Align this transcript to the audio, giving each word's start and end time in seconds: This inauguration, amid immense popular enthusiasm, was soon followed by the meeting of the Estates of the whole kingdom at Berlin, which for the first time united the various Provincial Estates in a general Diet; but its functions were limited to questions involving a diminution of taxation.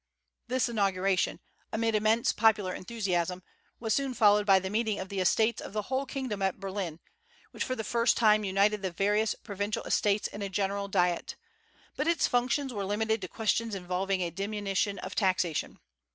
This 0.47 0.67
inauguration, 0.67 1.39
amid 1.71 1.93
immense 1.93 2.33
popular 2.33 2.73
enthusiasm, 2.73 3.43
was 3.79 3.93
soon 3.93 4.15
followed 4.15 4.47
by 4.47 4.57
the 4.57 4.71
meeting 4.71 4.99
of 4.99 5.09
the 5.09 5.19
Estates 5.19 5.61
of 5.61 5.73
the 5.73 5.81
whole 5.83 6.07
kingdom 6.07 6.41
at 6.41 6.59
Berlin, 6.59 6.99
which 7.51 7.63
for 7.63 7.75
the 7.75 7.83
first 7.83 8.17
time 8.17 8.43
united 8.43 8.81
the 8.81 8.89
various 8.89 9.35
Provincial 9.35 9.83
Estates 9.83 10.27
in 10.27 10.41
a 10.41 10.49
general 10.49 10.87
Diet; 10.87 11.35
but 11.95 12.07
its 12.07 12.25
functions 12.25 12.73
were 12.73 12.83
limited 12.83 13.21
to 13.21 13.27
questions 13.27 13.75
involving 13.75 14.21
a 14.21 14.31
diminution 14.31 14.97
of 14.97 15.13
taxation. 15.13 15.77